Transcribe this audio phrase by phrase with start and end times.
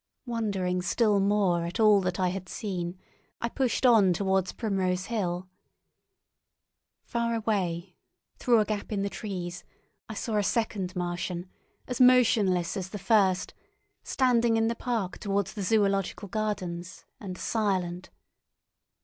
[0.25, 2.97] Wondering still more at all that I had seen,
[3.39, 5.47] I pushed on towards Primrose Hill.
[7.03, 7.97] Far away,
[8.39, 9.63] through a gap in the trees,
[10.09, 11.51] I saw a second Martian,
[11.87, 13.53] as motionless as the first,
[14.01, 18.09] standing in the park towards the Zoological Gardens, and silent.